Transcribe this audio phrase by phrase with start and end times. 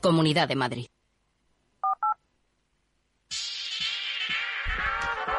[0.00, 0.93] Comunidad de Madrid.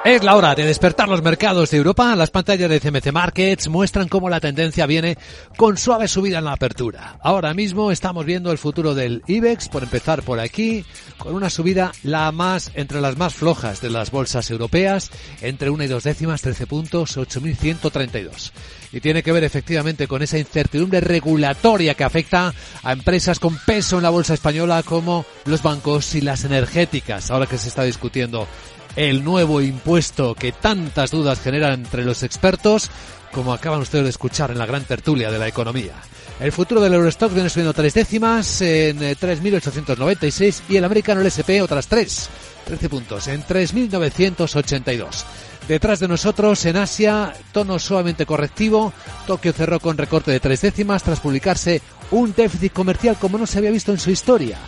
[0.05, 2.15] Es la hora de despertar los mercados de Europa.
[2.15, 5.17] Las pantallas de CMC Markets muestran cómo la tendencia viene
[5.57, 7.17] con suave subida en la apertura.
[7.23, 10.85] Ahora mismo estamos viendo el futuro del IBEX, por empezar por aquí,
[11.17, 15.09] con una subida la más, entre las más flojas de las bolsas europeas,
[15.41, 18.51] entre una y dos décimas, 13 puntos, 8.132.
[18.91, 22.53] Y tiene que ver efectivamente con esa incertidumbre regulatoria que afecta
[22.83, 27.47] a empresas con peso en la bolsa española como los bancos y las energéticas, ahora
[27.47, 28.47] que se está discutiendo
[28.95, 32.89] el nuevo impuesto que tantas dudas genera entre los expertos,
[33.31, 35.93] como acaban ustedes de escuchar en la gran tertulia de la economía.
[36.39, 41.61] El futuro del Eurostock viene subiendo tres décimas en 3.896 y el americano el SP
[41.61, 42.29] otras tres,
[42.65, 45.23] 13 puntos, en 3.982.
[45.67, 48.93] Detrás de nosotros, en Asia, tono suavemente correctivo.
[49.25, 51.81] Tokio cerró con recorte de tres décimas tras publicarse
[52.11, 54.59] un déficit comercial como no se había visto en su historia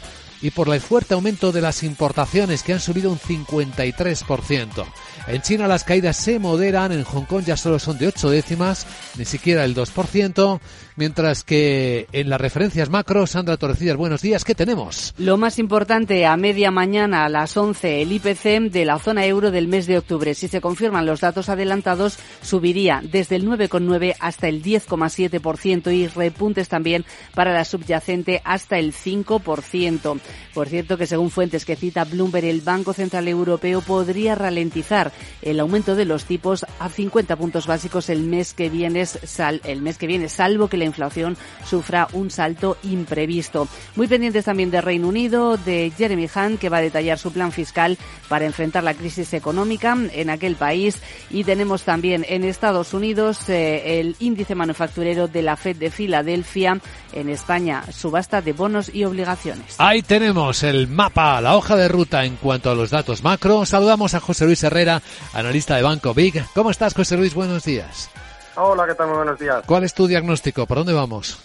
[0.41, 4.85] y por el fuerte aumento de las importaciones que han subido un 53%.
[5.27, 8.88] En China las caídas se moderan, en Hong Kong ya solo son de 8 décimas,
[9.18, 10.60] ni siquiera el 2%,
[10.96, 15.13] mientras que en las referencias macro, Sandra Torrecillas, buenos días, ¿qué tenemos?
[15.18, 19.51] Lo más importante, a media mañana a las 11, el IPC de la zona euro
[19.51, 20.34] del mes de octubre.
[20.34, 26.70] Si se confirman los datos adelantados, subiría desde el 9,9 hasta el 10,7% y repuntes
[26.70, 30.20] también para la subyacente hasta el 5%.
[30.53, 35.11] Por cierto que según fuentes que cita Bloomberg, el Banco Central Europeo podría ralentizar
[35.41, 39.81] el aumento de los tipos a 50 puntos básicos el mes que viene, sal, el
[39.81, 43.67] mes que viene, salvo que la inflación sufra un salto imprevisto.
[43.95, 47.51] Muy pendientes también de Reino Unido, de Jeremy Hunt, que va a detallar su plan
[47.51, 47.98] fiscal
[48.29, 51.01] para enfrentar la crisis económica en aquel país.
[51.29, 56.79] Y tenemos también en Estados Unidos eh, el índice manufacturero de la Fed de Filadelfia.
[57.13, 59.75] En España, subasta de bonos y obligaciones.
[59.77, 63.68] Ahí tenemos el mapa, la hoja de ruta en cuanto a los datos macro.
[63.68, 65.00] Saludamos a José Luis Herrera,
[65.35, 66.44] analista de Banco Big.
[66.55, 67.35] ¿Cómo estás, José Luis?
[67.35, 68.09] Buenos días.
[68.55, 69.09] Hola, ¿qué tal?
[69.09, 69.63] Muy buenos días.
[69.67, 70.66] ¿Cuál es tu diagnóstico?
[70.66, 71.38] ¿Por dónde vamos?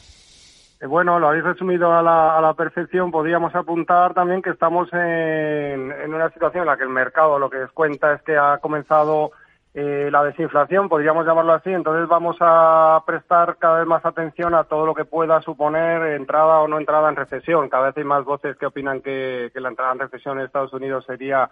[0.81, 3.11] Eh, bueno, lo habéis resumido a la, a la, perfección.
[3.11, 7.51] Podríamos apuntar también que estamos en, en, una situación en la que el mercado lo
[7.51, 9.33] que descuenta es que ha comenzado
[9.75, 11.71] eh, la desinflación, podríamos llamarlo así.
[11.71, 16.61] Entonces vamos a prestar cada vez más atención a todo lo que pueda suponer entrada
[16.61, 17.69] o no entrada en recesión.
[17.69, 21.05] Cada vez hay más voces que opinan que, la entrada en recesión en Estados Unidos
[21.07, 21.51] sería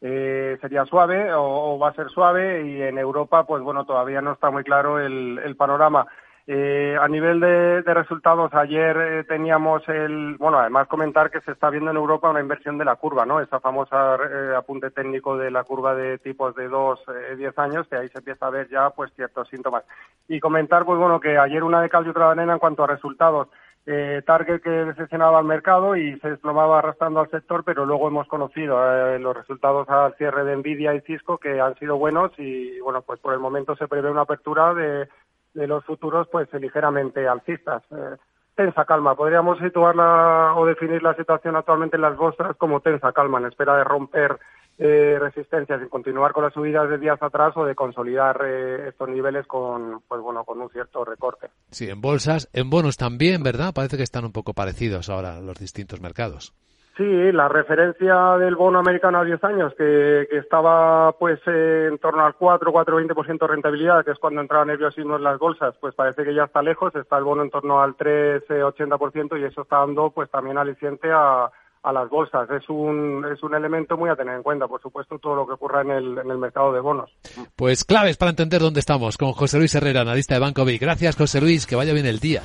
[0.00, 4.22] eh, sería suave o, o, va a ser suave y en Europa, pues bueno, todavía
[4.22, 6.06] no está muy claro el, el panorama.
[6.50, 11.52] Eh, a nivel de, de resultados, ayer eh, teníamos el, bueno, además comentar que se
[11.52, 13.38] está viendo en Europa una inversión de la curva, ¿no?
[13.42, 17.00] Esa famosa eh, apunte técnico de la curva de tipos de 2,
[17.36, 19.84] 10 años, que ahí se empieza a ver ya, pues, ciertos síntomas.
[20.26, 22.82] Y comentar, pues bueno, que ayer una de cal y otra de arena en cuanto
[22.82, 23.48] a resultados.
[23.84, 28.26] Eh, Target que decepcionaba al mercado y se desplomaba arrastrando al sector, pero luego hemos
[28.26, 32.78] conocido eh, los resultados al cierre de Nvidia y Cisco que han sido buenos y
[32.80, 35.08] bueno, pues por el momento se prevé una apertura de,
[35.54, 37.82] de los futuros pues ligeramente alcistas.
[37.90, 38.16] Eh,
[38.54, 43.38] tensa calma, podríamos situarla o definir la situación actualmente en las bolsas como tensa calma,
[43.38, 44.38] en espera de romper
[44.78, 49.08] eh, resistencias y continuar con las subidas de días atrás o de consolidar eh, estos
[49.08, 51.48] niveles con pues bueno con un cierto recorte.
[51.70, 53.74] Sí, en bolsas, en bonos también, ¿verdad?
[53.74, 56.54] Parece que están un poco parecidos ahora los distintos mercados.
[56.98, 62.24] Sí, la referencia del bono americano a 10 años, que, estaba pues eh, en torno
[62.24, 66.24] al 4, 4,20% de rentabilidad, que es cuando entraba nerviosismo en las bolsas, pues parece
[66.24, 69.78] que ya está lejos, está el bono en torno al 3, 80% y eso está
[69.78, 71.48] dando pues también aliciente a,
[71.84, 72.50] a las bolsas.
[72.50, 75.52] Es un, es un elemento muy a tener en cuenta, por supuesto, todo lo que
[75.52, 77.10] ocurra en el, en el mercado de bonos.
[77.54, 80.82] Pues claves para entender dónde estamos con José Luis Herrera, analista de Banco Vic.
[80.82, 82.42] Gracias, José Luis, que vaya bien el día.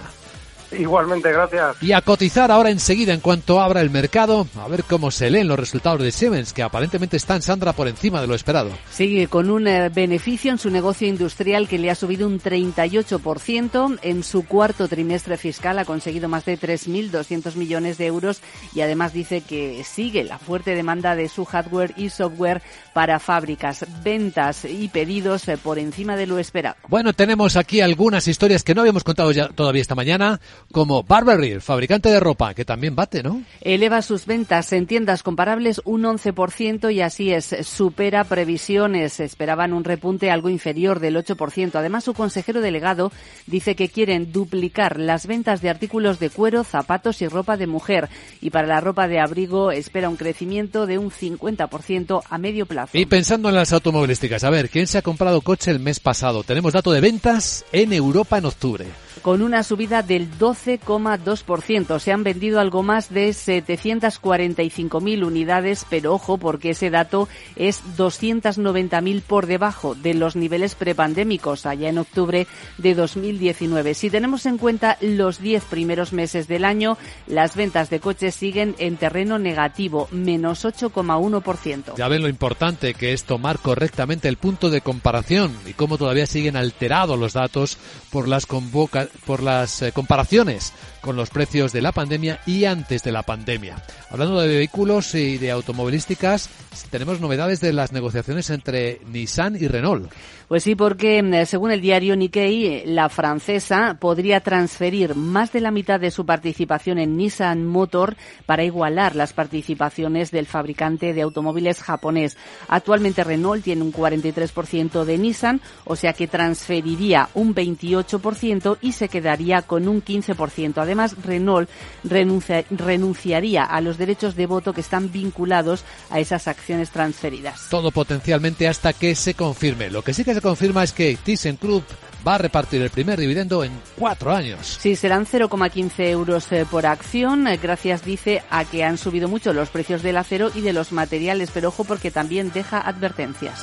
[0.78, 1.81] Igualmente, gracias.
[1.81, 5.47] Y a cotizar ahora enseguida en cuanto abra el mercado, a ver cómo se leen
[5.47, 8.72] los resultados de Siemens, que aparentemente están, Sandra, por encima de lo esperado.
[8.91, 14.00] Sigue con un eh, beneficio en su negocio industrial que le ha subido un 38%.
[14.01, 18.41] En su cuarto trimestre fiscal ha conseguido más de 3.200 millones de euros
[18.73, 22.61] y además dice que sigue la fuerte demanda de su hardware y software
[22.93, 26.75] para fábricas, ventas y pedidos eh, por encima de lo esperado.
[26.87, 30.40] Bueno, tenemos aquí algunas historias que no habíamos contado ya todavía esta mañana
[30.71, 33.43] como Burberry, fabricante de ropa, que también bate, ¿no?
[33.61, 39.19] Eleva sus ventas en tiendas comparables un 11% y así es, supera previsiones.
[39.19, 41.75] Esperaban un repunte algo inferior del 8%.
[41.75, 43.11] Además, su consejero delegado
[43.47, 48.09] dice que quieren duplicar las ventas de artículos de cuero, zapatos y ropa de mujer.
[48.41, 52.97] Y para la ropa de abrigo espera un crecimiento de un 50% a medio plazo.
[52.97, 56.43] Y pensando en las automovilísticas, a ver, ¿quién se ha comprado coche el mes pasado?
[56.43, 58.85] Tenemos dato de ventas en Europa en octubre.
[59.23, 61.99] Con una subida del 12 12,2%.
[61.99, 69.22] Se han vendido algo más de 745.000 unidades, pero ojo porque ese dato es 290.000
[69.22, 72.47] por debajo de los niveles prepandémicos allá en octubre
[72.78, 73.93] de 2019.
[73.93, 76.97] Si tenemos en cuenta los 10 primeros meses del año,
[77.28, 81.96] las ventas de coches siguen en terreno negativo, menos 8,1%.
[81.97, 86.25] Ya ven lo importante que es tomar correctamente el punto de comparación y cómo todavía
[86.25, 87.78] siguen alterados los datos
[88.11, 93.03] por las, convoca por las eh, comparaciones con los precios de la pandemia y antes
[93.03, 93.75] de la pandemia.
[94.09, 96.49] Hablando de vehículos y de automovilísticas,
[96.89, 100.11] tenemos novedades de las negociaciones entre Nissan y Renault.
[100.47, 105.71] Pues sí, porque mm, según el diario Nikkei, la francesa podría transferir más de la
[105.71, 108.15] mitad de su participación en Nissan Motor
[108.45, 112.37] para igualar las participaciones del fabricante de automóviles japonés.
[112.67, 119.03] Actualmente Renault tiene un 43% de Nissan, o sea que transferiría un 28% y se
[119.09, 120.78] quedaría con un 15%.
[120.78, 121.70] Además, Renault
[122.03, 127.67] renunciaría a los derechos de voto que están vinculados a esas acciones transferidas.
[127.70, 129.90] Todo potencialmente hasta que se confirme.
[129.90, 131.84] Lo que sí que se confirma es que ThyssenKrupp
[132.26, 134.78] va a repartir el primer dividendo en cuatro años.
[134.79, 137.47] Sí, serán 0,15 euros eh, por acción.
[137.47, 140.91] Eh, gracias, dice, a que han subido mucho los precios del acero y de los
[140.91, 143.61] materiales, pero ojo porque también deja advertencias.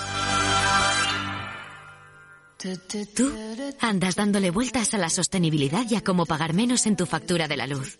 [3.14, 3.32] Tú
[3.80, 7.56] andas dándole vueltas a la sostenibilidad y a cómo pagar menos en tu factura de
[7.56, 7.98] la luz.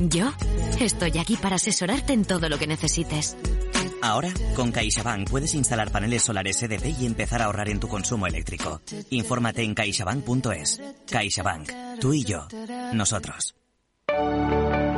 [0.00, 0.32] Yo
[0.80, 3.36] estoy aquí para asesorarte en todo lo que necesites.
[4.02, 8.26] Ahora, con CaixaBank puedes instalar paneles solares EDP y empezar a ahorrar en tu consumo
[8.26, 8.80] eléctrico.
[9.10, 10.82] Infórmate en caixabank.es.
[11.08, 11.70] CaixaBank.
[12.00, 12.48] Tú y yo.
[12.92, 13.54] Nosotros.